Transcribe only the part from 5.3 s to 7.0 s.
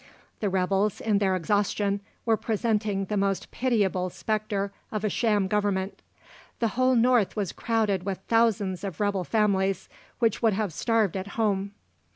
government. The whole